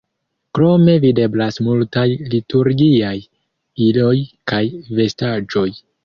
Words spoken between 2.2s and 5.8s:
liturgiaj iloj kaj vestaĵoj.